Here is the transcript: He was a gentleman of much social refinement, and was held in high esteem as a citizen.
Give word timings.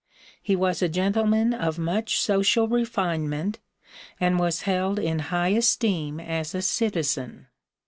He 0.41 0.55
was 0.55 0.81
a 0.81 0.89
gentleman 0.89 1.53
of 1.53 1.77
much 1.77 2.17
social 2.19 2.67
refinement, 2.67 3.59
and 4.19 4.39
was 4.39 4.63
held 4.63 4.97
in 4.97 5.19
high 5.29 5.49
esteem 5.49 6.19
as 6.19 6.55
a 6.55 6.63
citizen. 6.63 7.45